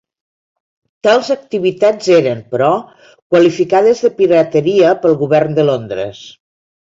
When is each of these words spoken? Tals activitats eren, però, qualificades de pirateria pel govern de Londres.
Tals 1.07 1.27
activitats 1.35 2.07
eren, 2.15 2.39
però, 2.55 2.69
qualificades 3.35 4.01
de 4.05 4.11
pirateria 4.21 4.95
pel 5.05 5.17
govern 5.23 5.57
de 5.61 5.67
Londres. 5.71 6.25